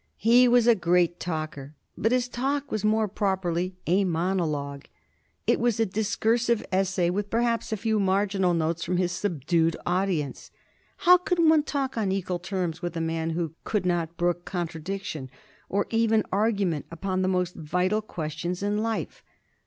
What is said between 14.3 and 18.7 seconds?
contradiction or even argument upon the most vital questions